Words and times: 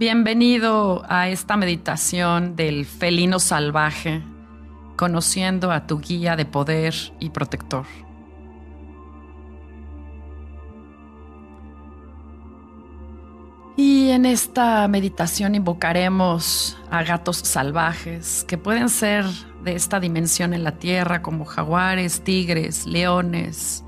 Bienvenido 0.00 1.04
a 1.10 1.28
esta 1.28 1.58
meditación 1.58 2.56
del 2.56 2.86
felino 2.86 3.38
salvaje, 3.38 4.22
conociendo 4.96 5.70
a 5.72 5.86
tu 5.86 6.00
guía 6.00 6.36
de 6.36 6.46
poder 6.46 6.94
y 7.18 7.28
protector. 7.28 7.84
Y 13.76 14.08
en 14.08 14.24
esta 14.24 14.88
meditación 14.88 15.54
invocaremos 15.54 16.78
a 16.90 17.02
gatos 17.02 17.36
salvajes 17.36 18.46
que 18.48 18.56
pueden 18.56 18.88
ser 18.88 19.26
de 19.62 19.74
esta 19.74 20.00
dimensión 20.00 20.54
en 20.54 20.64
la 20.64 20.78
tierra 20.78 21.20
como 21.20 21.44
jaguares, 21.44 22.22
tigres, 22.22 22.86
leones, 22.86 23.84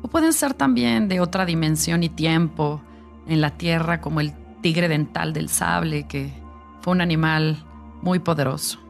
o 0.00 0.06
pueden 0.06 0.32
ser 0.32 0.54
también 0.54 1.08
de 1.08 1.18
otra 1.18 1.44
dimensión 1.44 2.04
y 2.04 2.08
tiempo 2.08 2.80
en 3.26 3.40
la 3.40 3.50
tierra 3.58 4.00
como 4.00 4.20
el 4.20 4.45
tigre 4.66 4.88
dental 4.88 5.32
del 5.32 5.48
sable, 5.48 6.08
que 6.08 6.32
fue 6.80 6.92
un 6.92 7.00
animal 7.00 7.64
muy 8.02 8.18
poderoso. 8.18 8.80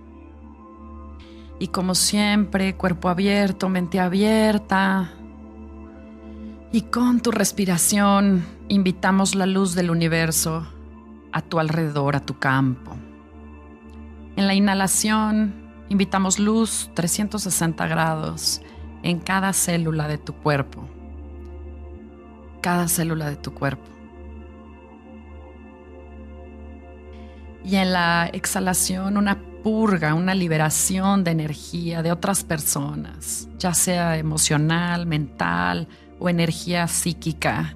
Y 1.58 1.68
como 1.68 1.94
siempre, 1.94 2.76
cuerpo 2.76 3.10
abierto, 3.10 3.68
mente 3.68 4.00
abierta. 4.00 5.12
Y 6.72 6.80
con 6.80 7.20
tu 7.20 7.30
respiración 7.30 8.42
invitamos 8.68 9.34
la 9.34 9.44
luz 9.44 9.74
del 9.74 9.90
universo 9.90 10.66
a 11.30 11.42
tu 11.42 11.58
alrededor, 11.58 12.16
a 12.16 12.20
tu 12.20 12.38
campo. 12.38 12.96
En 14.36 14.46
la 14.46 14.54
inhalación 14.54 15.52
invitamos 15.90 16.38
luz 16.38 16.90
360 16.94 17.86
grados 17.86 18.62
en 19.02 19.18
cada 19.18 19.52
célula 19.52 20.08
de 20.08 20.16
tu 20.16 20.32
cuerpo. 20.32 20.88
Cada 22.62 22.88
célula 22.88 23.28
de 23.28 23.36
tu 23.36 23.52
cuerpo. 23.52 23.95
Y 27.66 27.76
en 27.76 27.92
la 27.92 28.30
exhalación 28.32 29.16
una 29.16 29.42
purga, 29.64 30.14
una 30.14 30.36
liberación 30.36 31.24
de 31.24 31.32
energía 31.32 32.00
de 32.00 32.12
otras 32.12 32.44
personas, 32.44 33.48
ya 33.58 33.74
sea 33.74 34.18
emocional, 34.18 35.06
mental 35.06 35.88
o 36.20 36.28
energía 36.28 36.86
psíquica. 36.86 37.74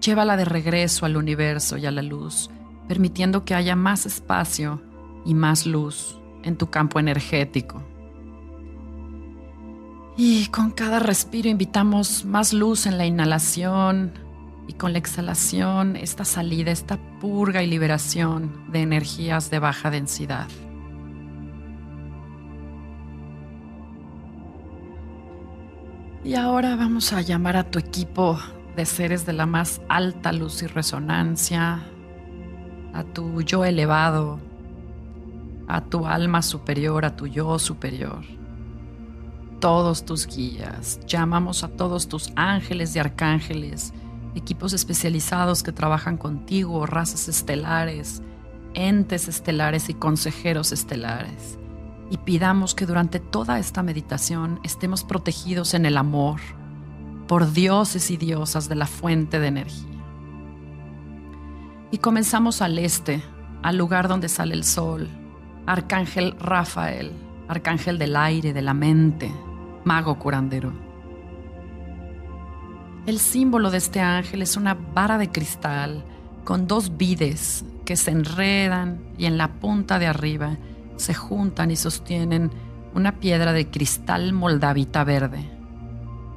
Llévala 0.00 0.36
de 0.36 0.44
regreso 0.44 1.04
al 1.04 1.16
universo 1.16 1.76
y 1.76 1.86
a 1.86 1.90
la 1.90 2.02
luz, 2.02 2.48
permitiendo 2.86 3.44
que 3.44 3.56
haya 3.56 3.74
más 3.74 4.06
espacio 4.06 4.80
y 5.24 5.34
más 5.34 5.66
luz 5.66 6.16
en 6.44 6.56
tu 6.56 6.70
campo 6.70 7.00
energético. 7.00 7.82
Y 10.16 10.46
con 10.46 10.70
cada 10.70 11.00
respiro 11.00 11.48
invitamos 11.48 12.24
más 12.24 12.52
luz 12.52 12.86
en 12.86 12.98
la 12.98 13.06
inhalación, 13.06 14.12
y 14.66 14.72
con 14.74 14.92
la 14.92 14.98
exhalación, 14.98 15.96
esta 15.96 16.24
salida, 16.24 16.70
esta 16.70 16.98
purga 17.20 17.62
y 17.62 17.66
liberación 17.66 18.64
de 18.72 18.82
energías 18.82 19.50
de 19.50 19.58
baja 19.58 19.90
densidad. 19.90 20.48
Y 26.24 26.36
ahora 26.36 26.74
vamos 26.76 27.12
a 27.12 27.20
llamar 27.20 27.56
a 27.56 27.70
tu 27.70 27.78
equipo 27.78 28.38
de 28.76 28.86
seres 28.86 29.26
de 29.26 29.34
la 29.34 29.44
más 29.44 29.82
alta 29.88 30.32
luz 30.32 30.62
y 30.62 30.66
resonancia, 30.66 31.82
a 32.94 33.04
tu 33.04 33.42
yo 33.42 33.64
elevado, 33.64 34.40
a 35.68 35.82
tu 35.82 36.06
alma 36.06 36.40
superior, 36.40 37.04
a 37.04 37.14
tu 37.14 37.26
yo 37.26 37.58
superior, 37.58 38.24
todos 39.60 40.06
tus 40.06 40.26
guías. 40.26 40.98
Llamamos 41.06 41.62
a 41.62 41.68
todos 41.68 42.08
tus 42.08 42.32
ángeles 42.36 42.96
y 42.96 43.00
arcángeles 43.00 43.92
equipos 44.34 44.72
especializados 44.72 45.62
que 45.62 45.72
trabajan 45.72 46.16
contigo, 46.16 46.86
razas 46.86 47.28
estelares, 47.28 48.22
entes 48.74 49.28
estelares 49.28 49.88
y 49.88 49.94
consejeros 49.94 50.72
estelares. 50.72 51.58
Y 52.10 52.18
pidamos 52.18 52.74
que 52.74 52.86
durante 52.86 53.20
toda 53.20 53.58
esta 53.58 53.82
meditación 53.82 54.60
estemos 54.62 55.04
protegidos 55.04 55.74
en 55.74 55.86
el 55.86 55.96
amor 55.96 56.40
por 57.26 57.52
dioses 57.52 58.10
y 58.10 58.16
diosas 58.16 58.68
de 58.68 58.74
la 58.74 58.86
fuente 58.86 59.40
de 59.40 59.46
energía. 59.46 59.88
Y 61.90 61.98
comenzamos 61.98 62.60
al 62.60 62.78
este, 62.78 63.22
al 63.62 63.78
lugar 63.78 64.08
donde 64.08 64.28
sale 64.28 64.54
el 64.54 64.64
sol, 64.64 65.08
Arcángel 65.66 66.36
Rafael, 66.38 67.12
Arcángel 67.48 67.98
del 67.98 68.16
aire, 68.16 68.52
de 68.52 68.62
la 68.62 68.74
mente, 68.74 69.32
mago 69.84 70.18
curandero. 70.18 70.72
El 73.06 73.18
símbolo 73.18 73.70
de 73.70 73.76
este 73.76 74.00
ángel 74.00 74.40
es 74.40 74.56
una 74.56 74.72
vara 74.72 75.18
de 75.18 75.30
cristal 75.30 76.02
con 76.42 76.66
dos 76.66 76.96
vides 76.96 77.62
que 77.84 77.96
se 77.96 78.10
enredan 78.10 78.98
y 79.18 79.26
en 79.26 79.36
la 79.36 79.60
punta 79.60 79.98
de 79.98 80.06
arriba 80.06 80.56
se 80.96 81.12
juntan 81.12 81.70
y 81.70 81.76
sostienen 81.76 82.50
una 82.94 83.20
piedra 83.20 83.52
de 83.52 83.68
cristal 83.68 84.32
moldavita 84.32 85.04
verde. 85.04 85.50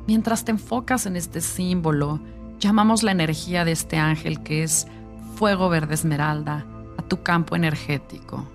Mientras 0.07 0.43
te 0.43 0.51
enfocas 0.51 1.05
en 1.05 1.15
este 1.15 1.39
símbolo, 1.39 2.19
llamamos 2.59 3.01
la 3.01 3.11
energía 3.11 3.63
de 3.63 3.71
este 3.71 3.97
ángel 3.97 4.43
que 4.43 4.63
es 4.63 4.87
fuego 5.35 5.69
verde 5.69 5.93
esmeralda 5.93 6.65
a 6.97 7.01
tu 7.01 7.23
campo 7.23 7.55
energético 7.55 8.45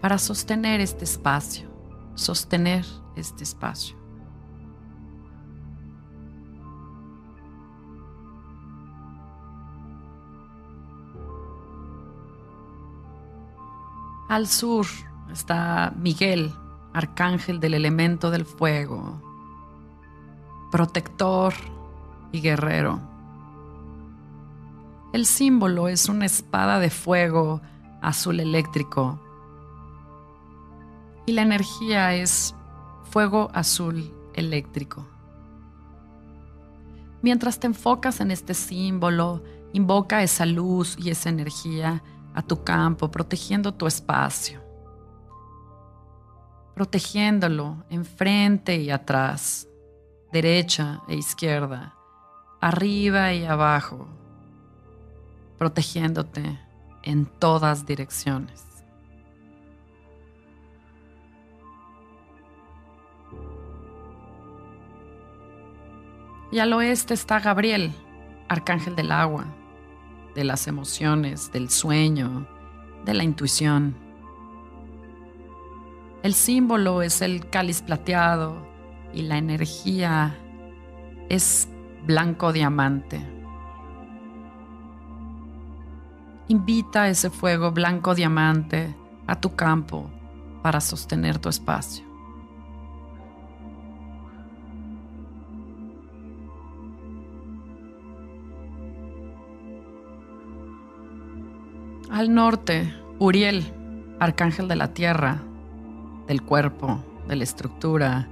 para 0.00 0.16
sostener 0.16 0.80
este 0.80 1.04
espacio, 1.04 1.68
sostener 2.14 2.86
este 3.16 3.44
espacio. 3.44 3.97
Al 14.28 14.46
sur 14.46 14.86
está 15.32 15.94
Miguel, 15.96 16.52
arcángel 16.92 17.60
del 17.60 17.72
elemento 17.72 18.30
del 18.30 18.44
fuego, 18.44 19.22
protector 20.70 21.54
y 22.30 22.42
guerrero. 22.42 23.00
El 25.14 25.24
símbolo 25.24 25.88
es 25.88 26.10
una 26.10 26.26
espada 26.26 26.78
de 26.78 26.90
fuego 26.90 27.62
azul 28.02 28.40
eléctrico 28.40 29.18
y 31.24 31.32
la 31.32 31.40
energía 31.40 32.14
es 32.14 32.54
fuego 33.04 33.50
azul 33.54 34.12
eléctrico. 34.34 35.06
Mientras 37.22 37.58
te 37.58 37.66
enfocas 37.66 38.20
en 38.20 38.30
este 38.30 38.52
símbolo, 38.52 39.42
invoca 39.72 40.22
esa 40.22 40.44
luz 40.44 40.96
y 40.98 41.08
esa 41.08 41.30
energía 41.30 42.02
a 42.38 42.42
tu 42.42 42.62
campo, 42.62 43.10
protegiendo 43.10 43.74
tu 43.74 43.88
espacio, 43.88 44.62
protegiéndolo 46.72 47.84
enfrente 47.90 48.76
y 48.76 48.92
atrás, 48.92 49.66
derecha 50.30 51.02
e 51.08 51.16
izquierda, 51.16 51.96
arriba 52.60 53.32
y 53.32 53.44
abajo, 53.44 54.06
protegiéndote 55.58 56.60
en 57.02 57.26
todas 57.26 57.84
direcciones. 57.84 58.64
Y 66.52 66.60
al 66.60 66.72
oeste 66.72 67.14
está 67.14 67.40
Gabriel, 67.40 67.92
arcángel 68.48 68.94
del 68.94 69.10
agua 69.10 69.44
de 70.38 70.44
las 70.44 70.68
emociones, 70.68 71.50
del 71.50 71.68
sueño, 71.68 72.46
de 73.04 73.12
la 73.12 73.24
intuición. 73.24 73.96
El 76.22 76.32
símbolo 76.32 77.02
es 77.02 77.22
el 77.22 77.50
cáliz 77.50 77.82
plateado 77.82 78.64
y 79.12 79.22
la 79.22 79.36
energía 79.36 80.38
es 81.28 81.68
blanco 82.06 82.52
diamante. 82.52 83.20
Invita 86.46 87.08
ese 87.08 87.30
fuego 87.30 87.72
blanco 87.72 88.14
diamante 88.14 88.94
a 89.26 89.40
tu 89.40 89.56
campo 89.56 90.08
para 90.62 90.80
sostener 90.80 91.40
tu 91.40 91.48
espacio. 91.48 92.07
Al 102.18 102.34
norte, 102.34 102.92
Uriel, 103.20 103.72
arcángel 104.18 104.66
de 104.66 104.74
la 104.74 104.92
tierra, 104.92 105.40
del 106.26 106.42
cuerpo, 106.42 107.00
de 107.28 107.36
la 107.36 107.44
estructura. 107.44 108.28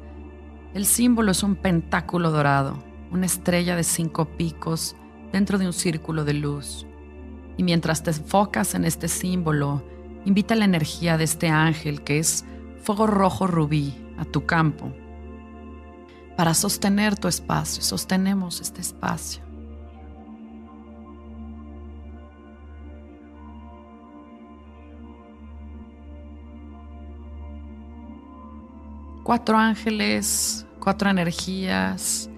El 0.74 0.86
símbolo 0.86 1.30
es 1.30 1.44
un 1.44 1.54
pentáculo 1.54 2.32
dorado, 2.32 2.82
una 3.12 3.26
estrella 3.26 3.76
de 3.76 3.84
cinco 3.84 4.24
picos 4.24 4.96
dentro 5.32 5.56
de 5.56 5.66
un 5.66 5.72
círculo 5.72 6.24
de 6.24 6.34
luz. 6.34 6.84
Y 7.56 7.62
mientras 7.62 8.02
te 8.02 8.10
enfocas 8.10 8.74
en 8.74 8.84
este 8.84 9.06
símbolo, 9.06 9.84
invita 10.24 10.56
la 10.56 10.64
energía 10.64 11.16
de 11.16 11.22
este 11.22 11.48
ángel 11.48 12.02
que 12.02 12.18
es 12.18 12.44
fuego 12.82 13.06
rojo 13.06 13.46
rubí 13.46 13.94
a 14.18 14.24
tu 14.24 14.46
campo 14.46 14.92
para 16.36 16.54
sostener 16.54 17.16
tu 17.16 17.28
espacio. 17.28 17.84
Sostenemos 17.84 18.60
este 18.60 18.80
espacio. 18.80 19.45
Cuatro 29.26 29.58
ángeles, 29.58 30.64
cuatro 30.78 31.10
energías 31.10 32.30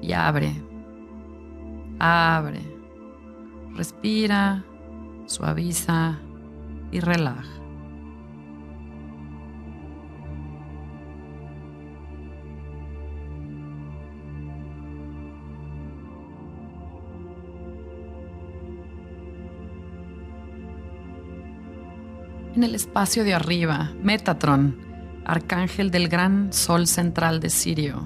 y 0.00 0.12
abre, 0.12 0.54
abre, 1.98 2.60
respira, 3.74 4.64
suaviza 5.26 6.20
y 6.92 7.00
relaja. 7.00 7.50
En 22.54 22.62
el 22.62 22.76
espacio 22.76 23.24
de 23.24 23.34
arriba, 23.34 23.90
Metatron, 24.00 24.93
arcángel 25.24 25.90
del 25.90 26.08
gran 26.08 26.52
sol 26.52 26.86
central 26.86 27.40
de 27.40 27.50
Sirio. 27.50 28.02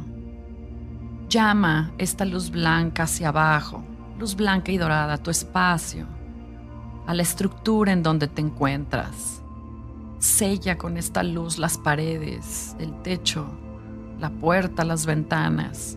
Llama 1.28 1.92
esta 1.98 2.24
luz 2.24 2.50
blanca 2.50 3.02
hacia 3.02 3.28
abajo, 3.28 3.84
luz 4.18 4.34
blanca 4.34 4.72
y 4.72 4.78
dorada, 4.78 5.14
a 5.14 5.18
tu 5.18 5.30
espacio, 5.30 6.06
a 7.06 7.14
la 7.14 7.22
estructura 7.22 7.92
en 7.92 8.02
donde 8.02 8.28
te 8.28 8.40
encuentras. 8.40 9.42
Sella 10.18 10.78
con 10.78 10.96
esta 10.96 11.22
luz 11.22 11.58
las 11.58 11.78
paredes, 11.78 12.74
el 12.78 13.02
techo, 13.02 13.46
la 14.18 14.30
puerta, 14.30 14.84
las 14.84 15.06
ventanas. 15.06 15.96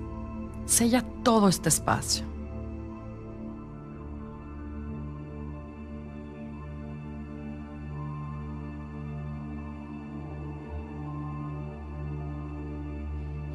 Sella 0.66 1.04
todo 1.24 1.48
este 1.48 1.70
espacio. 1.70 2.26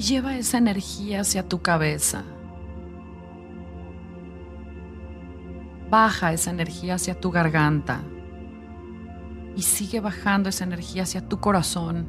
Lleva 0.06 0.36
esa 0.36 0.58
energía 0.58 1.22
hacia 1.22 1.48
tu 1.48 1.62
cabeza. 1.62 2.22
Baja 5.90 6.32
esa 6.32 6.50
energía 6.52 6.94
hacia 6.94 7.18
tu 7.18 7.32
garganta. 7.32 8.02
Y 9.56 9.62
sigue 9.62 9.98
bajando 9.98 10.48
esa 10.48 10.62
energía 10.62 11.02
hacia 11.02 11.26
tu 11.26 11.40
corazón 11.40 12.06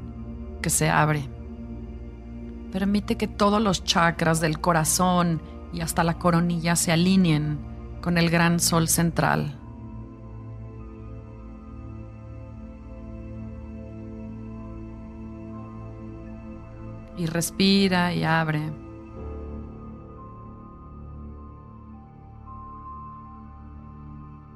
que 0.62 0.70
se 0.70 0.92
abre. 0.92 1.28
Permite 2.72 3.18
que 3.18 3.28
todos 3.28 3.60
los 3.60 3.84
chakras 3.84 4.42
del 4.42 4.60
corazón 4.60 5.42
y 5.74 5.82
hasta 5.82 6.04
la 6.04 6.20
coronilla 6.20 6.76
se 6.76 6.92
alineen 6.92 7.58
con 8.02 8.20
el 8.20 8.30
gran 8.30 8.60
sol 8.60 8.90
central. 8.90 9.58
Y 17.18 17.26
respira 17.26 18.14
y 18.14 18.24
abre. 18.24 18.72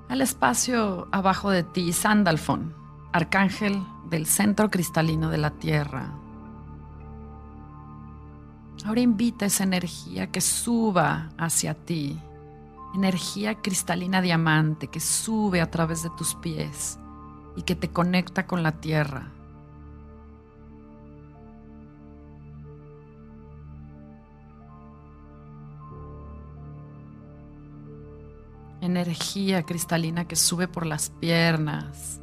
Al 0.08 0.22
espacio 0.22 1.08
abajo 1.12 1.50
de 1.50 1.64
ti, 1.64 1.94
Sandalfon, 1.94 2.74
arcángel 3.12 3.82
del 4.10 4.26
centro 4.26 4.70
cristalino 4.70 5.30
de 5.30 5.38
la 5.38 5.52
Tierra. 5.52 6.12
Ahora 8.86 9.02
invita 9.02 9.46
esa 9.46 9.64
energía 9.64 10.32
que 10.32 10.42
suba 10.42 11.30
hacia 11.38 11.74
ti, 11.74 12.20
energía 12.94 13.56
cristalina 13.56 14.22
diamante 14.22 14.88
que 14.88 15.00
sube 15.00 15.62
a 15.62 15.72
través 15.72 16.04
de 16.04 16.10
tus 16.18 16.36
pies 16.36 17.00
y 17.56 17.62
que 17.62 17.76
te 17.76 17.90
conecta 17.90 18.48
con 18.48 18.64
la 18.64 18.74
Tierra. 18.74 19.32
Energía 28.92 29.64
cristalina 29.64 30.28
que 30.28 30.36
sube 30.36 30.68
por 30.68 30.86
las 30.86 31.10
piernas 31.10 32.22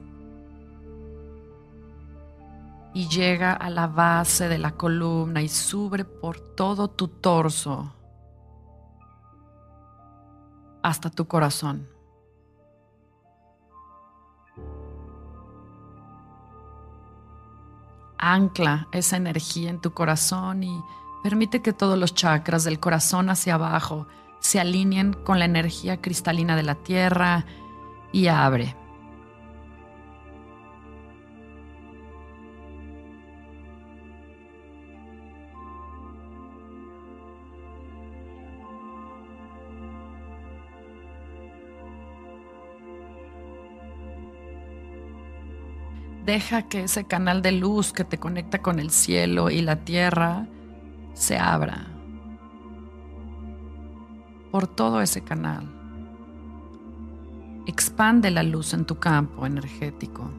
y 2.94 3.08
llega 3.08 3.52
a 3.52 3.70
la 3.70 3.86
base 3.86 4.48
de 4.48 4.58
la 4.58 4.72
columna 4.72 5.42
y 5.42 5.48
sube 5.48 6.04
por 6.04 6.40
todo 6.40 6.88
tu 6.88 7.08
torso 7.08 7.92
hasta 10.82 11.10
tu 11.10 11.26
corazón. 11.26 11.88
Ancla 18.18 18.88
esa 18.90 19.16
energía 19.16 19.70
en 19.70 19.80
tu 19.80 19.92
corazón 19.92 20.64
y 20.64 20.82
permite 21.22 21.62
que 21.62 21.72
todos 21.72 21.96
los 21.96 22.14
chakras 22.14 22.64
del 22.64 22.80
corazón 22.80 23.30
hacia 23.30 23.54
abajo 23.54 24.08
se 24.40 24.60
alineen 24.60 25.12
con 25.12 25.38
la 25.38 25.44
energía 25.44 26.00
cristalina 26.00 26.56
de 26.56 26.62
la 26.62 26.74
Tierra 26.74 27.44
y 28.12 28.28
abre. 28.28 28.74
Deja 46.24 46.68
que 46.68 46.84
ese 46.84 47.04
canal 47.04 47.40
de 47.40 47.52
luz 47.52 47.94
que 47.94 48.04
te 48.04 48.18
conecta 48.18 48.60
con 48.60 48.80
el 48.80 48.90
cielo 48.90 49.48
y 49.48 49.62
la 49.62 49.76
tierra 49.76 50.46
se 51.14 51.38
abra 51.38 51.97
por 54.50 54.66
todo 54.66 55.00
ese 55.00 55.22
canal. 55.22 55.66
Expande 57.66 58.30
la 58.30 58.42
luz 58.42 58.72
en 58.72 58.84
tu 58.84 58.98
campo 58.98 59.44
energético. 59.44 60.30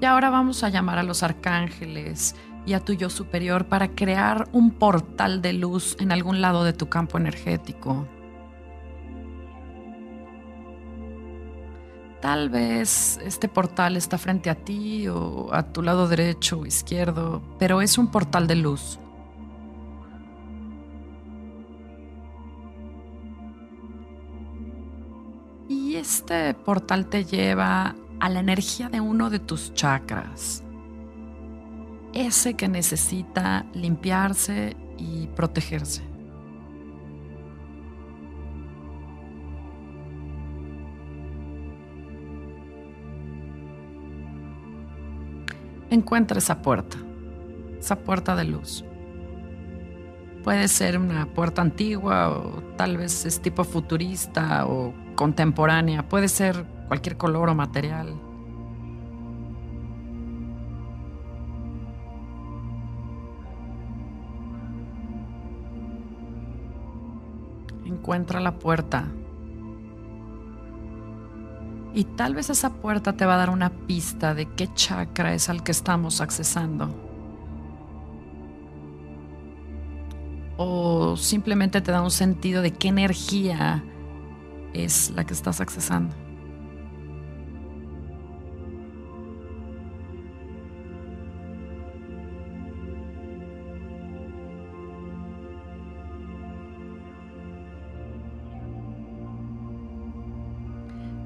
Y 0.00 0.06
ahora 0.06 0.28
vamos 0.28 0.62
a 0.62 0.68
llamar 0.68 0.98
a 0.98 1.02
los 1.02 1.22
arcángeles 1.22 2.36
y 2.66 2.74
a 2.74 2.80
tu 2.80 2.92
yo 2.92 3.08
superior 3.08 3.66
para 3.66 3.88
crear 3.88 4.48
un 4.52 4.70
portal 4.70 5.40
de 5.40 5.54
luz 5.54 5.96
en 5.98 6.12
algún 6.12 6.40
lado 6.40 6.64
de 6.64 6.72
tu 6.72 6.88
campo 6.88 7.16
energético. 7.16 8.06
Tal 12.24 12.48
vez 12.48 13.20
este 13.22 13.48
portal 13.48 13.98
está 13.98 14.16
frente 14.16 14.48
a 14.48 14.54
ti 14.54 15.08
o 15.08 15.52
a 15.52 15.62
tu 15.62 15.82
lado 15.82 16.08
derecho 16.08 16.60
o 16.60 16.64
izquierdo, 16.64 17.42
pero 17.58 17.82
es 17.82 17.98
un 17.98 18.06
portal 18.06 18.46
de 18.46 18.54
luz. 18.54 18.98
Y 25.68 25.96
este 25.96 26.54
portal 26.54 27.10
te 27.10 27.26
lleva 27.26 27.94
a 28.20 28.30
la 28.30 28.40
energía 28.40 28.88
de 28.88 29.02
uno 29.02 29.28
de 29.28 29.38
tus 29.40 29.74
chakras. 29.74 30.64
Ese 32.14 32.54
que 32.54 32.68
necesita 32.68 33.66
limpiarse 33.74 34.78
y 34.96 35.26
protegerse. 35.26 36.13
Encuentra 45.94 46.38
esa 46.38 46.60
puerta, 46.60 46.96
esa 47.78 47.96
puerta 47.96 48.36
de 48.36 48.44
luz. 48.44 48.84
Puede 50.42 50.68
ser 50.68 50.98
una 50.98 51.26
puerta 51.26 51.62
antigua 51.62 52.28
o 52.30 52.62
tal 52.76 52.98
vez 52.98 53.24
es 53.24 53.40
tipo 53.40 53.64
futurista 53.64 54.66
o 54.66 54.92
contemporánea, 55.14 56.06
puede 56.08 56.28
ser 56.28 56.66
cualquier 56.88 57.16
color 57.16 57.48
o 57.48 57.54
material. 57.54 58.14
Encuentra 67.86 68.40
la 68.40 68.58
puerta 68.58 69.08
y 71.94 72.04
tal 72.04 72.34
vez 72.34 72.50
esa 72.50 72.70
puerta 72.70 73.12
te 73.12 73.24
va 73.24 73.34
a 73.34 73.38
dar 73.38 73.50
una 73.50 73.70
pista 73.70 74.34
de 74.34 74.46
qué 74.46 74.68
chakra 74.74 75.32
es 75.32 75.48
al 75.48 75.62
que 75.62 75.70
estamos 75.70 76.20
accesando. 76.20 76.92
O 80.56 81.16
simplemente 81.16 81.80
te 81.80 81.92
da 81.92 82.02
un 82.02 82.10
sentido 82.10 82.62
de 82.62 82.72
qué 82.72 82.88
energía 82.88 83.84
es 84.72 85.10
la 85.10 85.24
que 85.24 85.34
estás 85.34 85.60
accesando. 85.60 86.23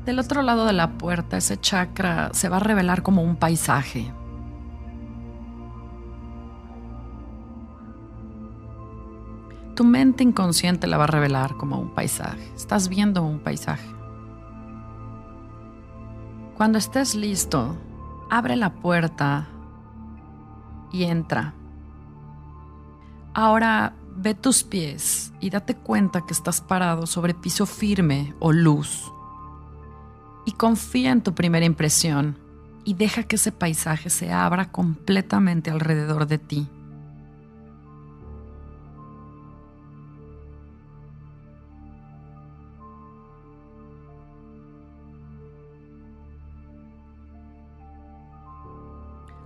Del 0.09 0.21
otro 0.21 0.41
lado 0.41 0.65
de 0.65 0.73
la 0.73 0.93
puerta, 0.93 1.37
ese 1.37 1.61
chakra 1.61 2.31
se 2.33 2.49
va 2.49 2.57
a 2.57 2.61
revelar 2.61 3.03
como 3.03 3.23
un 3.23 3.37
paisaje. 3.37 4.11
Tu 9.77 9.85
mente 9.85 10.25
inconsciente 10.25 10.87
la 10.87 10.97
va 10.97 11.05
a 11.05 11.09
revelar 11.09 11.59
como 11.59 11.79
un 11.79 11.91
paisaje. 11.91 12.51
Estás 12.57 12.89
viendo 12.89 13.23
un 13.23 13.41
paisaje. 13.41 13.87
Cuando 16.57 16.79
estés 16.79 17.15
listo, 17.15 17.77
abre 18.31 18.57
la 18.57 18.73
puerta 18.77 19.47
y 20.91 21.05
entra. 21.05 21.53
Ahora 23.35 23.93
ve 24.17 24.33
tus 24.33 24.65
pies 24.65 25.35
y 25.39 25.51
date 25.51 25.77
cuenta 25.77 26.25
que 26.25 26.33
estás 26.33 26.63
parado 26.63 27.07
sobre 27.07 27.35
piso 27.35 27.67
firme 27.67 28.35
o 28.41 28.53
luz. 28.53 29.13
Y 30.49 30.53
confía 30.53 31.11
en 31.11 31.21
tu 31.21 31.35
primera 31.35 31.67
impresión 31.67 32.39
y 32.83 32.95
deja 32.95 33.25
que 33.25 33.37
ese 33.37 33.53
paisaje 33.53 34.09
se 34.09 34.33
abra 34.33 34.73
completamente 34.73 35.71
alrededor 35.71 36.27
de 36.27 36.39
ti. 36.39 36.67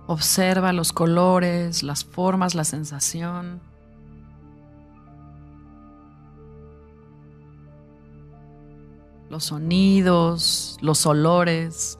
Observa 0.07 0.71
los 0.71 0.93
colores, 0.93 1.83
las 1.83 2.05
formas, 2.05 2.55
la 2.55 2.63
sensación. 2.63 3.72
Los 9.33 9.45
sonidos, 9.45 10.77
los 10.79 11.07
olores. 11.07 11.97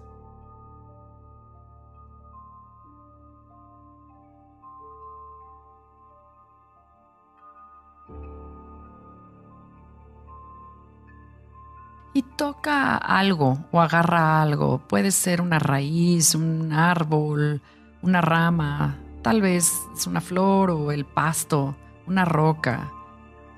y 12.15 12.21
toca 12.21 12.97
algo 12.97 13.57
o 13.71 13.81
agarra 13.81 14.43
algo. 14.43 14.77
Puede 14.87 15.09
ser 15.09 15.41
una 15.41 15.57
raíz, 15.57 16.35
un 16.35 16.71
árbol, 16.71 17.63
una 18.03 18.21
rama, 18.21 18.99
tal 19.23 19.41
vez 19.41 19.73
es 19.95 20.05
una 20.05 20.21
flor 20.21 20.69
o 20.69 20.91
el 20.91 21.03
pasto, 21.03 21.75
una 22.05 22.25
roca. 22.25 22.91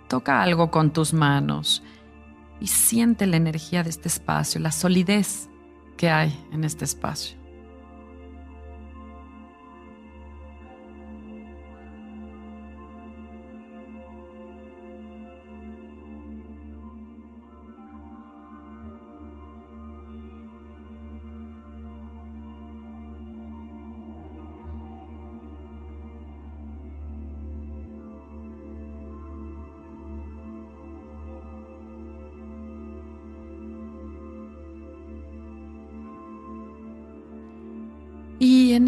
Toca 0.08 0.42
algo 0.42 0.72
con 0.72 0.92
tus 0.92 1.14
manos 1.14 1.84
y 2.60 2.68
siente 2.68 3.28
la 3.28 3.38
energía 3.38 3.84
de 3.84 3.90
este 3.90 4.08
espacio, 4.08 4.62
la 4.62 4.72
solidez 4.72 5.50
que 5.98 6.10
hay 6.10 6.34
en 6.52 6.64
este 6.64 6.86
espacio. 6.86 7.38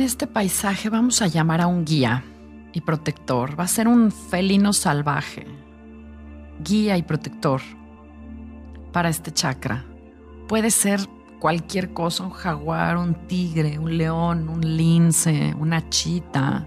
Este 0.08 0.26
paisaje 0.26 0.90
vamos 0.90 1.22
a 1.22 1.28
llamar 1.28 1.60
a 1.60 1.68
un 1.68 1.84
guía 1.84 2.24
y 2.72 2.82
protector. 2.82 3.60
Va 3.60 3.66
a 3.66 3.68
ser 3.68 3.88
un 3.88 4.12
felino 4.12 4.72
salvaje, 4.72 5.46
guía 6.64 6.98
y 6.98 7.04
protector 7.04 7.62
para 8.94 9.10
este 9.10 9.32
chakra. 9.32 9.84
Puede 10.48 10.72
ser 10.72 11.02
cualquier 11.40 11.94
cosa, 11.94 12.24
un 12.24 12.32
jaguar, 12.32 12.98
un 12.98 13.16
tigre, 13.28 13.78
un 13.80 13.98
león, 13.98 14.48
un 14.48 14.78
lince, 14.78 15.54
una 15.60 15.90
chita, 15.90 16.66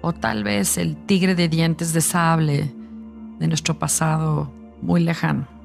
o 0.00 0.12
tal 0.12 0.44
vez 0.44 0.78
el 0.78 0.96
tigre 0.96 1.34
de 1.34 1.48
dientes 1.48 1.92
de 1.92 2.00
sable 2.00 2.72
de 3.40 3.48
nuestro 3.48 3.78
pasado 3.78 4.52
muy 4.80 5.02
lejano. 5.02 5.57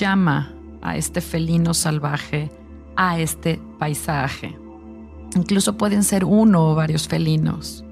Llama 0.00 0.50
a 0.80 0.96
este 0.96 1.20
felino 1.20 1.74
salvaje, 1.74 2.50
a 2.96 3.20
este 3.20 3.60
paisaje. 3.78 4.56
Incluso 5.36 5.76
pueden 5.76 6.02
ser 6.02 6.24
uno 6.24 6.70
o 6.70 6.74
varios 6.74 7.06
felinos. 7.06 7.84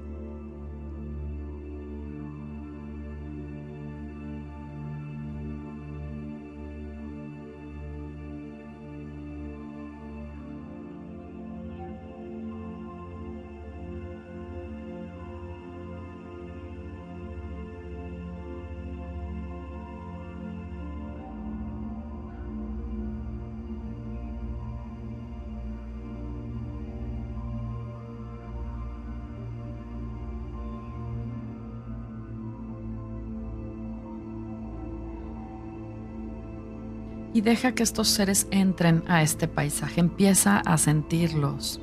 Y 37.33 37.41
deja 37.41 37.73
que 37.73 37.83
estos 37.83 38.07
seres 38.07 38.47
entren 38.51 39.03
a 39.07 39.21
este 39.21 39.47
paisaje, 39.47 39.99
empieza 39.99 40.59
a 40.59 40.77
sentirlos. 40.77 41.79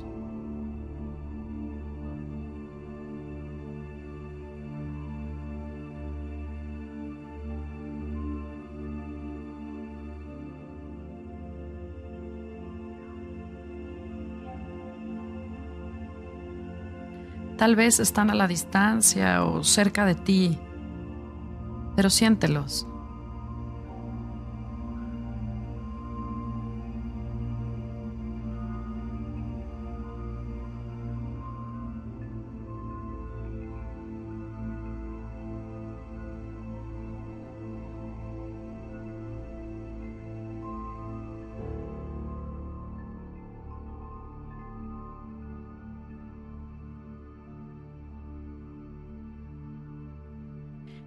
Tal 17.57 17.75
vez 17.75 17.99
están 17.99 18.29
a 18.29 18.35
la 18.35 18.47
distancia 18.47 19.43
o 19.43 19.63
cerca 19.63 20.05
de 20.05 20.13
ti, 20.13 20.59
pero 21.95 22.11
siéntelos. 22.11 22.85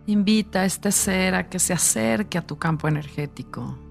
Invita 0.06 0.60
a 0.60 0.64
este 0.64 0.90
ser 0.92 1.34
a 1.34 1.48
que 1.48 1.58
se 1.58 1.72
acerque 1.72 2.38
a 2.38 2.42
tu 2.42 2.56
campo 2.56 2.88
energético. 2.88 3.89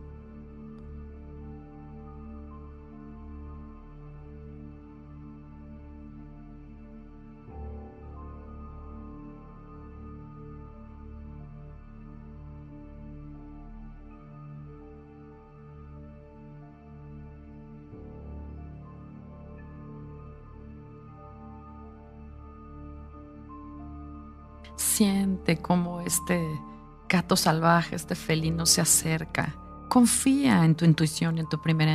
este 26.09 26.59
gato 27.07 27.35
salvaje, 27.35 27.95
este 27.95 28.15
felino 28.15 28.65
se 28.65 28.81
acerca. 28.81 29.55
Confía 29.87 30.65
en 30.65 30.75
tu 30.75 30.85
intuición, 30.85 31.37
en 31.37 31.47
tu 31.47 31.61
primera 31.61 31.93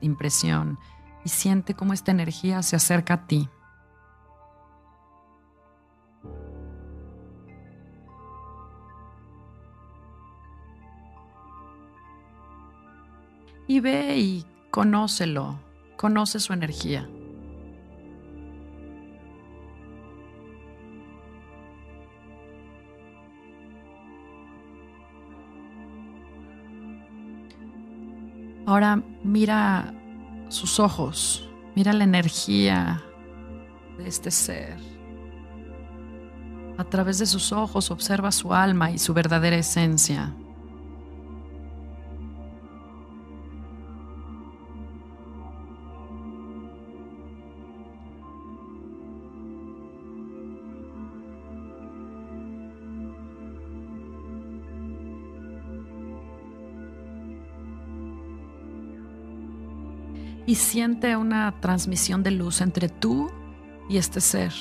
impresión 0.00 0.78
y 1.24 1.28
siente 1.28 1.74
cómo 1.74 1.92
esta 1.92 2.10
energía 2.10 2.62
se 2.62 2.76
acerca 2.76 3.14
a 3.14 3.26
ti. 3.26 3.48
Y 13.66 13.80
ve 13.80 14.18
y 14.18 14.46
conócelo, 14.70 15.58
conoce 15.96 16.40
su 16.40 16.52
energía. 16.52 17.08
Ahora 28.66 29.02
mira 29.22 29.92
sus 30.48 30.78
ojos, 30.78 31.48
mira 31.74 31.92
la 31.92 32.04
energía 32.04 33.02
de 33.98 34.08
este 34.08 34.30
ser. 34.30 34.76
A 36.78 36.84
través 36.84 37.18
de 37.18 37.26
sus 37.26 37.52
ojos 37.52 37.90
observa 37.90 38.32
su 38.32 38.54
alma 38.54 38.90
y 38.90 38.98
su 38.98 39.14
verdadera 39.14 39.56
esencia. 39.56 40.32
Y 60.52 60.54
siente 60.54 61.16
una 61.16 61.54
transmisión 61.62 62.22
de 62.22 62.30
luz 62.30 62.60
entre 62.60 62.90
tú 62.90 63.30
y 63.88 63.96
este 63.96 64.20
ser. 64.20 64.52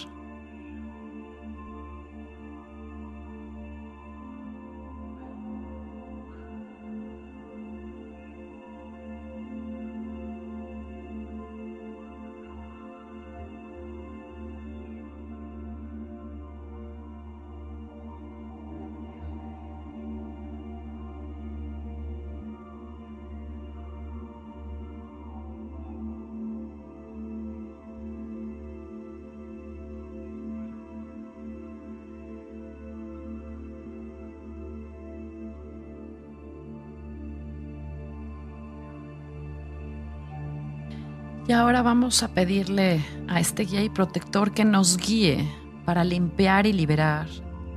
Y 41.51 41.53
ahora 41.53 41.81
vamos 41.81 42.24
a 42.24 42.29
pedirle 42.29 43.03
a 43.27 43.42
este 43.42 43.64
guía 43.66 43.83
y 43.83 43.90
protector 43.90 44.53
que 44.53 44.64
nos 44.64 44.96
guíe 44.96 45.46
para 45.83 46.05
limpiar 46.05 46.66
y 46.66 46.72
liberar 46.72 47.27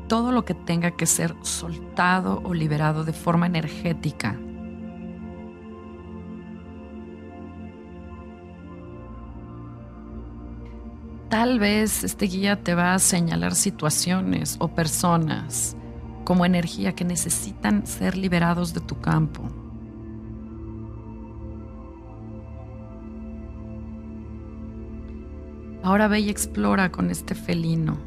todo 0.06 0.30
lo 0.30 0.44
que 0.44 0.54
tenga 0.54 0.92
que 0.92 1.06
ser 1.06 1.34
soltado 1.42 2.40
o 2.44 2.54
liberado 2.54 3.02
de 3.02 3.12
forma 3.12 3.46
energética. 3.46 4.38
Tal 11.28 11.58
vez 11.58 12.04
este 12.04 12.26
guía 12.26 12.62
te 12.62 12.76
va 12.76 12.94
a 12.94 13.00
señalar 13.00 13.56
situaciones 13.56 14.54
o 14.60 14.68
personas 14.68 15.76
como 16.22 16.46
energía 16.46 16.94
que 16.94 17.04
necesitan 17.04 17.88
ser 17.88 18.16
liberados 18.16 18.72
de 18.72 18.82
tu 18.82 19.00
campo. 19.00 19.63
Ahora 25.84 26.08
ve 26.08 26.20
y 26.20 26.30
explora 26.30 26.90
con 26.90 27.10
este 27.10 27.34
felino. 27.34 27.98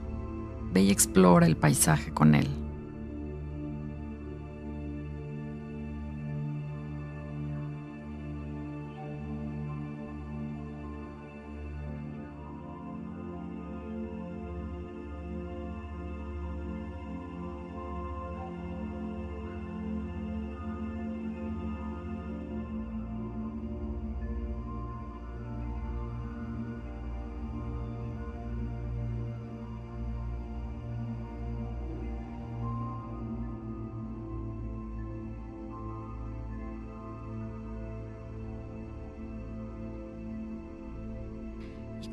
Ve 0.74 0.82
y 0.82 0.90
explora 0.90 1.46
el 1.46 1.56
paisaje 1.56 2.12
con 2.12 2.34
él. 2.34 2.48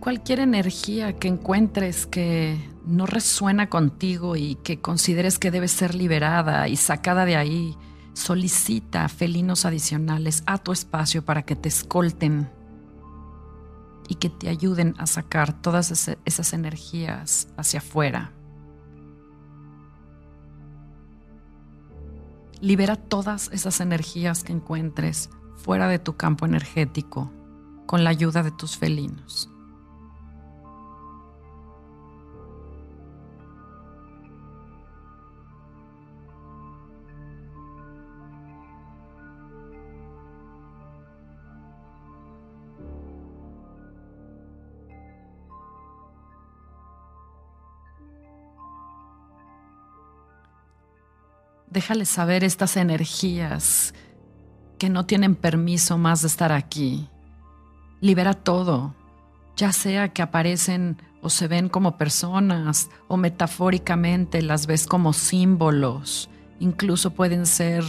Cualquier 0.00 0.40
energía 0.40 1.14
que 1.14 1.28
encuentres 1.28 2.06
que 2.06 2.58
no 2.86 3.06
resuena 3.06 3.68
contigo 3.68 4.36
y 4.36 4.56
que 4.56 4.80
consideres 4.80 5.38
que 5.38 5.50
debe 5.50 5.68
ser 5.68 5.94
liberada 5.94 6.68
y 6.68 6.76
sacada 6.76 7.24
de 7.24 7.36
ahí, 7.36 7.76
solicita 8.12 9.08
felinos 9.08 9.64
adicionales 9.64 10.42
a 10.46 10.58
tu 10.58 10.72
espacio 10.72 11.24
para 11.24 11.42
que 11.42 11.56
te 11.56 11.68
escolten 11.68 12.48
y 14.08 14.16
que 14.16 14.28
te 14.28 14.48
ayuden 14.48 14.94
a 14.98 15.06
sacar 15.06 15.60
todas 15.60 16.10
esas 16.24 16.52
energías 16.52 17.48
hacia 17.56 17.80
afuera. 17.80 18.32
Libera 22.60 22.96
todas 22.96 23.50
esas 23.52 23.80
energías 23.80 24.44
que 24.44 24.52
encuentres 24.52 25.30
fuera 25.56 25.88
de 25.88 25.98
tu 25.98 26.16
campo 26.16 26.46
energético 26.46 27.30
con 27.86 28.04
la 28.04 28.10
ayuda 28.10 28.42
de 28.42 28.50
tus 28.50 28.76
felinos. 28.76 29.53
Déjale 51.74 52.04
saber 52.04 52.44
estas 52.44 52.76
energías 52.76 53.94
que 54.78 54.88
no 54.88 55.06
tienen 55.06 55.34
permiso 55.34 55.98
más 55.98 56.22
de 56.22 56.28
estar 56.28 56.52
aquí. 56.52 57.08
Libera 58.00 58.32
todo, 58.32 58.94
ya 59.56 59.72
sea 59.72 60.10
que 60.10 60.22
aparecen 60.22 61.02
o 61.20 61.30
se 61.30 61.48
ven 61.48 61.68
como 61.68 61.98
personas 61.98 62.90
o 63.08 63.16
metafóricamente 63.16 64.40
las 64.40 64.68
ves 64.68 64.86
como 64.86 65.12
símbolos. 65.12 66.30
Incluso 66.60 67.10
pueden 67.10 67.44
ser 67.44 67.82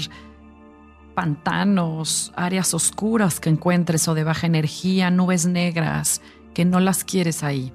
pantanos, 1.13 2.34
áreas 2.36 2.74
oscuras 2.74 3.39
que 3.39 3.50
encuentres 3.50 4.08
o 4.08 4.15
de 4.15 4.24
baja 4.24 4.48
energía, 4.48 5.12
nubes 5.12 5.45
negras 5.45 6.24
que 6.56 6.65
no 6.65 6.80
las 6.80 7.04
quieres 7.04 7.43
ahí. 7.43 7.71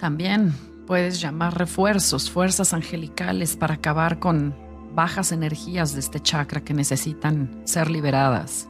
También 0.00 0.54
puedes 0.86 1.20
llamar 1.20 1.58
refuerzos, 1.58 2.30
fuerzas 2.30 2.72
angelicales 2.72 3.54
para 3.56 3.74
acabar 3.74 4.18
con 4.18 4.56
bajas 4.94 5.30
energías 5.30 5.92
de 5.92 6.00
este 6.00 6.20
chakra 6.20 6.62
que 6.62 6.72
necesitan 6.72 7.62
ser 7.64 7.90
liberadas. 7.90 8.66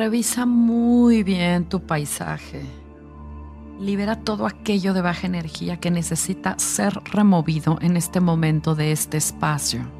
Revisa 0.00 0.46
muy 0.46 1.22
bien 1.22 1.66
tu 1.66 1.80
paisaje. 1.80 2.62
Libera 3.78 4.16
todo 4.16 4.46
aquello 4.46 4.94
de 4.94 5.02
baja 5.02 5.26
energía 5.26 5.76
que 5.76 5.90
necesita 5.90 6.58
ser 6.58 6.94
removido 7.04 7.76
en 7.82 7.98
este 7.98 8.18
momento 8.18 8.74
de 8.74 8.92
este 8.92 9.18
espacio. 9.18 9.99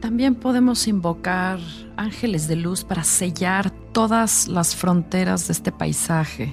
También 0.00 0.34
podemos 0.34 0.88
invocar 0.88 1.60
ángeles 1.96 2.48
de 2.48 2.56
luz 2.56 2.84
para 2.84 3.04
sellar 3.04 3.70
todas 3.92 4.48
las 4.48 4.74
fronteras 4.74 5.46
de 5.46 5.52
este 5.52 5.72
paisaje 5.72 6.52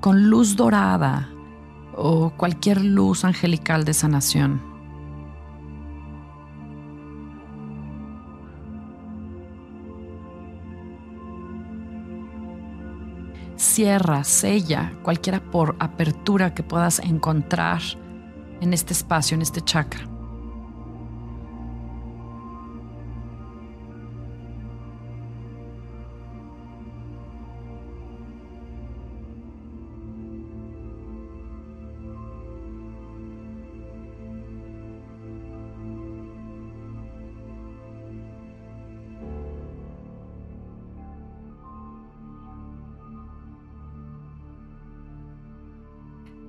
con 0.00 0.30
luz 0.30 0.56
dorada 0.56 1.28
o 1.94 2.30
cualquier 2.36 2.82
luz 2.82 3.24
angelical 3.24 3.84
de 3.84 3.94
sanación. 3.94 4.62
Cierra, 13.56 14.24
sella 14.24 14.92
cualquier 15.02 15.42
por 15.42 15.76
apertura 15.80 16.54
que 16.54 16.62
puedas 16.62 16.98
encontrar 16.98 17.82
en 18.60 18.72
este 18.72 18.92
espacio, 18.92 19.34
en 19.34 19.42
este 19.42 19.60
chakra. 19.60 20.15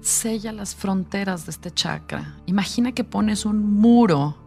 Sella 0.01 0.51
las 0.51 0.75
fronteras 0.75 1.45
de 1.45 1.51
este 1.51 1.71
chakra. 1.71 2.37
Imagina 2.45 2.91
que 2.91 3.03
pones 3.03 3.45
un 3.45 3.71
muro 3.71 4.37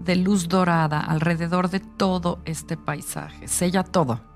de 0.00 0.16
luz 0.16 0.48
dorada 0.48 1.00
alrededor 1.00 1.70
de 1.70 1.80
todo 1.80 2.40
este 2.44 2.76
paisaje. 2.76 3.48
Sella 3.48 3.82
todo. 3.82 4.27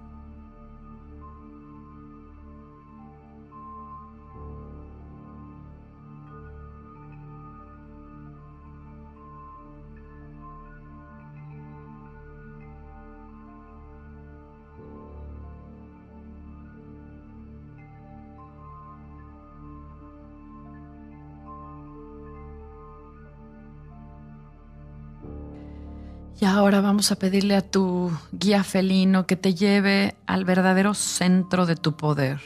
Ahora 26.52 26.80
vamos 26.80 27.10
a 27.10 27.16
pedirle 27.16 27.56
a 27.56 27.62
tu 27.62 28.10
guía 28.32 28.62
felino 28.62 29.26
que 29.26 29.36
te 29.36 29.54
lleve 29.54 30.16
al 30.26 30.44
verdadero 30.44 30.94
centro 30.94 31.66
de 31.66 31.76
tu 31.76 31.96
poder. 31.96 32.40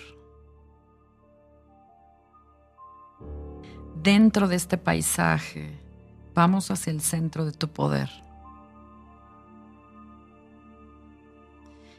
Dentro 4.03 4.47
de 4.47 4.57
este 4.57 4.79
paisaje, 4.79 5.81
vamos 6.35 6.71
hacia 6.71 6.93
el 6.93 7.01
centro 7.01 7.45
de 7.45 7.53
tu 7.53 7.69
poder. 7.69 8.09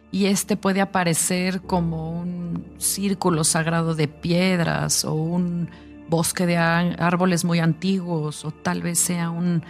Y 0.10 0.28
este 0.28 0.56
puede 0.56 0.80
aparecer 0.80 1.62
como 1.62 2.18
un 2.18 2.74
círculo 2.78 3.44
sagrado 3.44 3.94
de 3.94 4.08
piedras 4.08 5.04
o 5.04 5.14
un 5.14 5.70
bosque 6.10 6.46
de 6.46 6.56
árboles 6.56 7.44
muy 7.44 7.60
antiguos 7.60 8.46
o 8.46 8.52
tal 8.52 8.82
vez 8.82 8.98
sea 8.98 9.30
un 9.30 9.64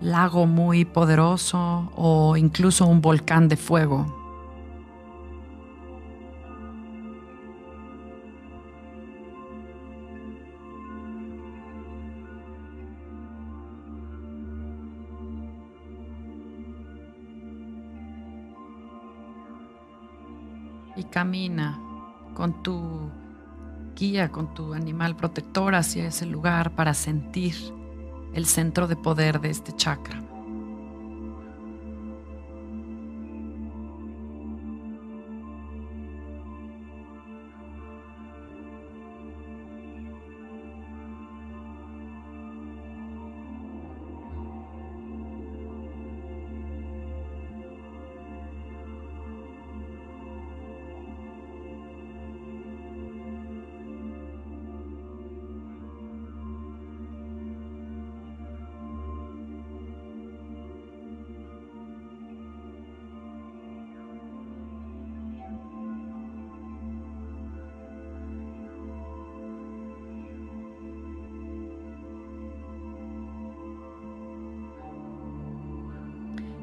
lago 0.00 0.46
muy 0.46 0.84
poderoso 0.84 1.92
o 1.94 2.36
incluso 2.36 2.86
un 2.86 3.00
volcán 3.00 3.48
de 3.48 3.56
fuego. 3.56 4.16
Y 20.96 21.04
camina 21.04 21.80
con 22.34 22.62
tu 22.62 23.10
guía, 23.96 24.30
con 24.30 24.52
tu 24.54 24.74
animal 24.74 25.16
protector 25.16 25.74
hacia 25.74 26.06
ese 26.06 26.26
lugar 26.26 26.74
para 26.74 26.94
sentir 26.94 27.54
el 28.34 28.46
centro 28.46 28.86
de 28.86 28.96
poder 28.96 29.40
de 29.40 29.50
este 29.50 29.72
chakra. 29.74 30.29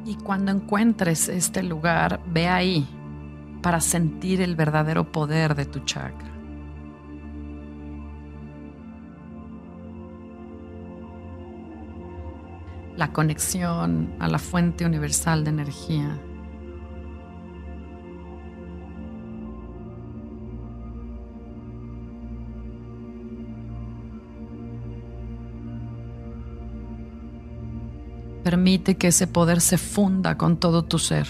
Y 0.07 0.15
cuando 0.15 0.53
encuentres 0.53 1.27
este 1.27 1.61
lugar, 1.63 2.21
ve 2.27 2.47
ahí 2.47 2.87
para 3.61 3.81
sentir 3.81 4.39
el 4.39 4.55
verdadero 4.55 5.11
poder 5.11 5.53
de 5.53 5.65
tu 5.65 5.81
chakra. 5.81 6.29
La 12.95 13.11
conexión 13.11 14.15
a 14.19 14.29
la 14.29 14.39
fuente 14.39 14.85
universal 14.85 15.43
de 15.43 15.49
energía. 15.49 16.17
Que 28.95 29.07
ese 29.07 29.27
poder 29.27 29.59
se 29.61 29.77
funda 29.77 30.37
con 30.37 30.57
todo 30.57 30.83
tu 30.83 30.99
ser. 30.99 31.27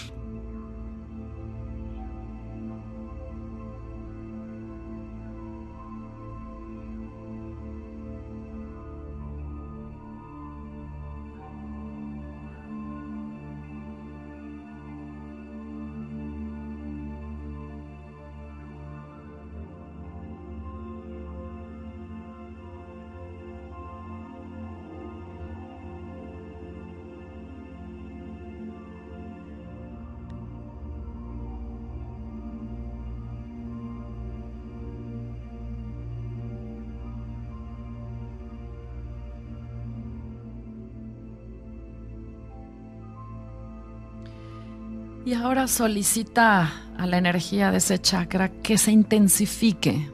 Y 45.24 45.34
ahora 45.34 45.68
solicita 45.68 46.72
a 46.96 47.06
la 47.06 47.18
energía 47.18 47.70
de 47.70 47.78
ese 47.78 47.98
chakra 47.98 48.48
que 48.48 48.78
se 48.78 48.92
intensifique, 48.92 50.10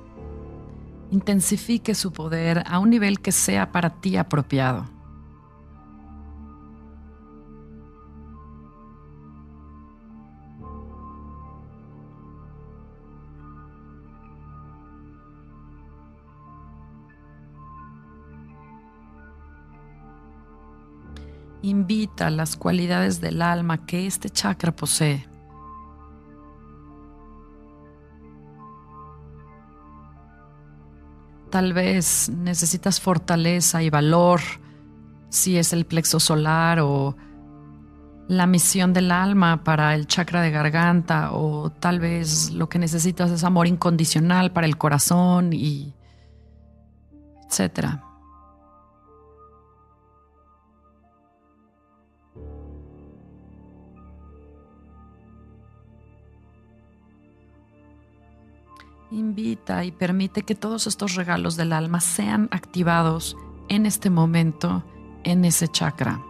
intensifique 1.10 1.94
su 1.94 2.12
poder 2.12 2.64
a 2.66 2.78
un 2.78 2.90
nivel 2.90 3.20
que 3.20 3.32
sea 3.32 3.70
para 3.70 3.90
ti 4.00 4.16
apropiado. 4.16 4.93
Invita 21.84 22.30
las 22.30 22.56
cualidades 22.56 23.20
del 23.20 23.42
alma 23.42 23.84
que 23.84 24.06
este 24.06 24.30
chakra 24.30 24.72
posee. 24.72 25.28
Tal 31.50 31.74
vez 31.74 32.30
necesitas 32.30 33.00
fortaleza 33.00 33.82
y 33.82 33.90
valor 33.90 34.40
si 35.28 35.58
es 35.58 35.74
el 35.74 35.84
plexo 35.84 36.18
solar 36.20 36.80
o 36.80 37.16
la 38.28 38.46
misión 38.46 38.94
del 38.94 39.10
alma 39.12 39.62
para 39.62 39.94
el 39.94 40.06
chakra 40.06 40.40
de 40.40 40.50
garganta 40.50 41.32
o 41.32 41.70
tal 41.70 42.00
vez 42.00 42.50
lo 42.50 42.70
que 42.70 42.78
necesitas 42.78 43.30
es 43.30 43.44
amor 43.44 43.66
incondicional 43.66 44.52
para 44.52 44.66
el 44.66 44.78
corazón 44.78 45.52
y 45.52 45.94
etcétera. 47.46 48.13
Invita 59.10 59.84
y 59.84 59.92
permite 59.92 60.42
que 60.42 60.54
todos 60.54 60.86
estos 60.86 61.14
regalos 61.14 61.56
del 61.56 61.72
alma 61.72 62.00
sean 62.00 62.48
activados 62.50 63.36
en 63.68 63.86
este 63.86 64.10
momento, 64.10 64.84
en 65.24 65.44
ese 65.44 65.68
chakra. 65.68 66.20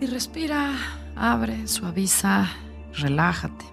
Y 0.00 0.06
respira, 0.06 0.76
abre, 1.14 1.68
suaviza, 1.68 2.48
relájate. 2.94 3.66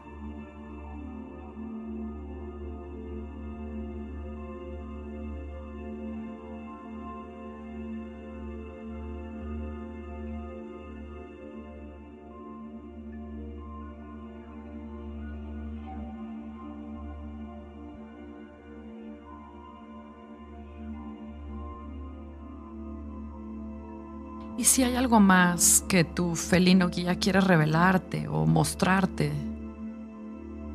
Si 24.78 24.84
hay 24.84 24.96
algo 24.96 25.20
más 25.20 25.84
que 25.90 26.04
tu 26.04 26.36
felino 26.36 26.90
guía 26.90 27.16
quiere 27.16 27.42
revelarte 27.42 28.28
o 28.28 28.46
mostrarte, 28.46 29.32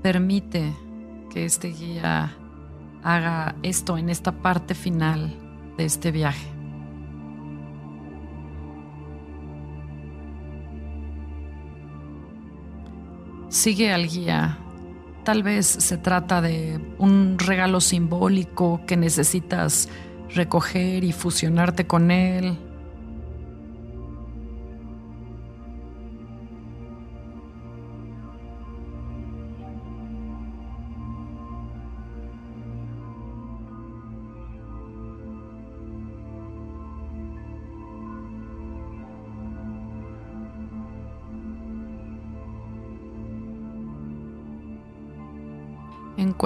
permite 0.03 0.73
que 1.31 1.45
este 1.45 1.69
guía 1.69 2.37
haga 3.05 3.55
esto 3.63 3.97
en 3.97 4.09
esta 4.09 4.33
parte 4.33 4.75
final 4.75 5.33
de 5.77 5.85
este 5.85 6.11
viaje. 6.11 6.49
Sigue 13.51 13.93
al 13.93 14.09
guía. 14.09 14.59
Tal 15.23 15.45
vez 15.45 15.65
se 15.69 15.97
trata 15.97 16.41
de 16.41 16.85
un 16.99 17.39
regalo 17.39 17.81
simbólico 17.81 18.81
que 18.85 18.97
necesitas 18.97 19.89
recoger 20.35 21.05
y 21.05 21.13
fusionarte 21.13 21.87
con 21.87 22.11
él 22.11 22.59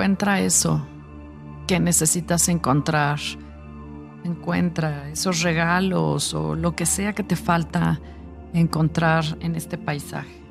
Encuentra 0.07 0.39
eso 0.39 0.87
que 1.67 1.81
necesitas 1.81 2.49
encontrar. 2.49 3.19
Encuentra 4.23 5.11
esos 5.11 5.43
regalos 5.43 6.33
o 6.33 6.55
lo 6.55 6.77
que 6.77 6.87
sea 6.87 7.13
que 7.13 7.25
te 7.25 7.35
falta 7.35 8.01
encontrar 8.55 9.25
en 9.41 9.57
este 9.57 9.79
paisaje. 9.79 10.46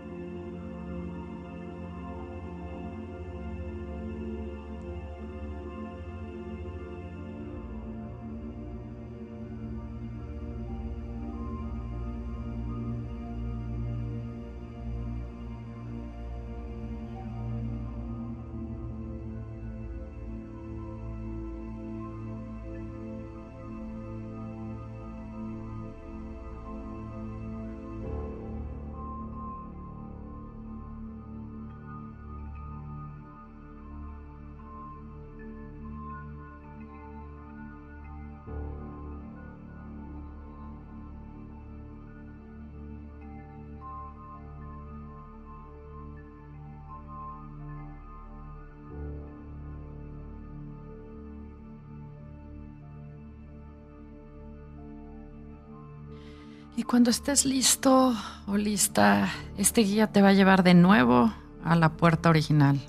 Y 56.78 56.84
cuando 56.84 57.10
estés 57.10 57.46
listo 57.46 58.14
o 58.48 58.58
lista, 58.58 59.30
este 59.58 59.82
guía 59.82 60.08
te 60.08 60.22
va 60.22 60.30
a 60.30 60.34
llevar 60.34 60.62
de 60.62 60.74
nuevo 60.74 61.34
a 61.64 61.76
la 61.76 61.94
puerta 61.94 62.30
original. 62.30 62.82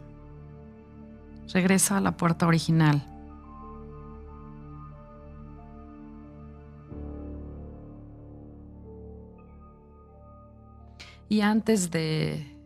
Regresa 1.53 1.99
a 1.99 2.01
la 2.01 2.17
puerta 2.17 2.49
original. 2.49 3.07
Y 11.29 11.43
antes 11.43 11.93
de 11.93 12.57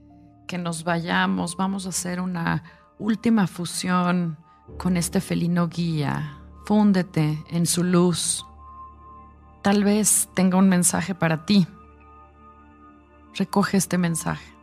que 0.47 0.57
nos 0.57 0.85
vayamos, 0.85 1.57
vamos 1.57 1.85
a 1.85 1.91
hacer 1.91 2.21
una 2.21 2.63
última 2.99 3.47
fusión 3.47 4.39
con 4.79 4.97
este 4.97 5.21
felino 5.21 5.69
guía. 5.69 6.39
Fúndete 6.65 7.45
en 7.51 7.67
su 7.67 7.85
luz 7.85 8.45
Tal 9.62 9.85
vez 9.85 10.29
tenga 10.35 10.57
un 10.57 10.68
mensaje 10.68 11.14
para 11.14 11.44
ti. 11.44 11.66
Recoge 13.35 13.77
este 13.77 13.99
mensaje. 13.99 14.60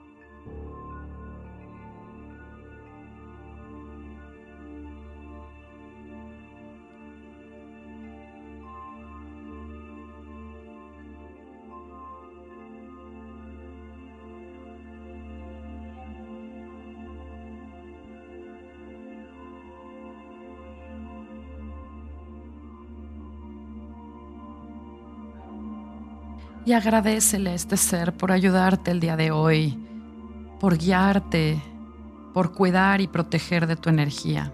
Y 26.68 26.74
agradecele 26.74 27.52
a 27.52 27.54
este 27.54 27.78
ser 27.78 28.12
por 28.12 28.30
ayudarte 28.30 28.92
el 28.92 29.00
día 29.00 29.16
de 29.16 29.32
hoy, 29.32 29.80
por 30.60 30.78
guiarte, 30.78 31.64
por 32.34 32.52
cuidar 32.52 33.00
y 33.00 33.08
proteger 33.08 33.68
de 33.68 33.78
tu 33.78 33.88
energía. 33.88 34.52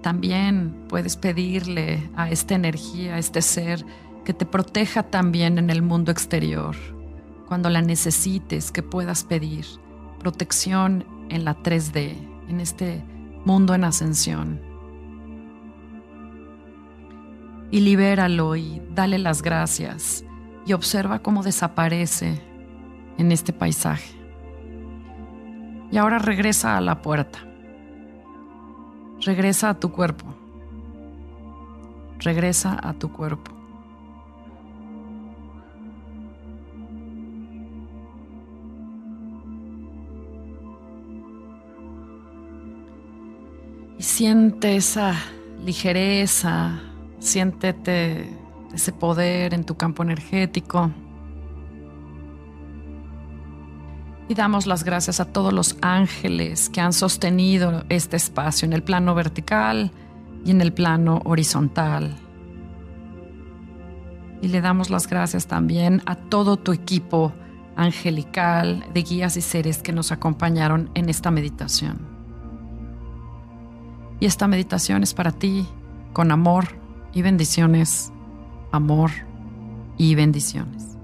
También 0.00 0.86
puedes 0.88 1.18
pedirle 1.18 2.08
a 2.16 2.30
esta 2.30 2.54
energía, 2.54 3.16
a 3.16 3.18
este 3.18 3.42
ser, 3.42 3.84
que 4.24 4.32
te 4.32 4.46
proteja 4.46 5.02
también 5.02 5.58
en 5.58 5.68
el 5.68 5.82
mundo 5.82 6.10
exterior. 6.10 6.74
Cuando 7.46 7.68
la 7.68 7.82
necesites, 7.82 8.72
que 8.72 8.82
puedas 8.82 9.24
pedir 9.24 9.66
protección 10.18 11.04
en 11.28 11.44
la 11.44 11.58
3D, 11.58 12.16
en 12.48 12.58
este 12.58 13.04
mundo 13.44 13.74
en 13.74 13.84
ascensión. 13.84 14.62
Y 17.70 17.80
libéralo 17.80 18.56
y 18.56 18.80
dale 18.94 19.18
las 19.18 19.42
gracias 19.42 20.24
y 20.66 20.72
observa 20.72 21.20
cómo 21.20 21.42
desaparece 21.42 22.40
en 23.16 23.32
este 23.32 23.52
paisaje. 23.52 24.18
Y 25.90 25.96
ahora 25.96 26.18
regresa 26.18 26.76
a 26.76 26.80
la 26.80 27.00
puerta. 27.00 27.38
Regresa 29.20 29.70
a 29.70 29.74
tu 29.74 29.90
cuerpo. 29.90 30.26
Regresa 32.20 32.78
a 32.82 32.92
tu 32.92 33.10
cuerpo. 33.12 33.52
Y 43.98 44.02
siente 44.02 44.76
esa 44.76 45.14
ligereza, 45.64 46.78
siéntete 47.18 48.47
ese 48.72 48.92
poder 48.92 49.54
en 49.54 49.64
tu 49.64 49.76
campo 49.76 50.02
energético. 50.02 50.90
Y 54.28 54.34
damos 54.34 54.66
las 54.66 54.84
gracias 54.84 55.20
a 55.20 55.24
todos 55.24 55.52
los 55.52 55.76
ángeles 55.80 56.68
que 56.68 56.80
han 56.80 56.92
sostenido 56.92 57.84
este 57.88 58.16
espacio 58.16 58.66
en 58.66 58.74
el 58.74 58.82
plano 58.82 59.14
vertical 59.14 59.90
y 60.44 60.50
en 60.50 60.60
el 60.60 60.72
plano 60.72 61.22
horizontal. 61.24 62.14
Y 64.42 64.48
le 64.48 64.60
damos 64.60 64.90
las 64.90 65.08
gracias 65.08 65.46
también 65.46 66.02
a 66.06 66.14
todo 66.14 66.58
tu 66.58 66.72
equipo 66.72 67.32
angelical 67.74 68.84
de 68.92 69.02
guías 69.02 69.36
y 69.36 69.40
seres 69.40 69.82
que 69.82 69.92
nos 69.92 70.12
acompañaron 70.12 70.90
en 70.94 71.08
esta 71.08 71.30
meditación. 71.30 72.06
Y 74.20 74.26
esta 74.26 74.46
meditación 74.46 75.02
es 75.02 75.14
para 75.14 75.32
ti 75.32 75.66
con 76.12 76.32
amor 76.32 76.66
y 77.12 77.22
bendiciones 77.22 78.12
amor 78.72 79.10
y 79.96 80.14
bendiciones. 80.14 80.97